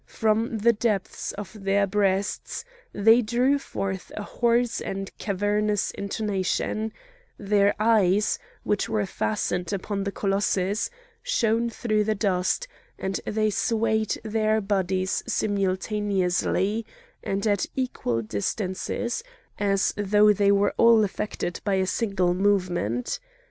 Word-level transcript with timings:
From 0.07 0.57
the 0.57 0.73
depths 0.73 1.31
of 1.33 1.53
their 1.63 1.85
breasts 1.85 2.65
they 2.91 3.21
drew 3.21 3.59
forth 3.59 4.11
a 4.17 4.23
hoarse 4.23 4.81
and 4.81 5.15
cavernous 5.19 5.91
intonation; 5.91 6.91
their 7.37 7.75
eyes, 7.79 8.39
which 8.63 8.89
were 8.89 9.05
fastened 9.05 9.71
upon 9.71 10.03
the 10.03 10.11
colossus, 10.11 10.89
shone 11.21 11.69
through 11.69 12.03
the 12.05 12.15
dust, 12.15 12.67
and 12.97 13.21
they 13.27 13.51
swayed 13.51 14.17
their 14.23 14.59
bodies 14.59 15.21
simultaneously, 15.27 16.83
and 17.23 17.45
at 17.45 17.67
equal 17.75 18.23
distances, 18.23 19.23
as 19.59 19.93
though 19.95 20.33
they 20.33 20.51
were 20.51 20.73
all 20.77 21.03
affected 21.03 21.61
by 21.63 21.75
a 21.75 21.85
single 21.85 22.33
movement. 22.33 23.19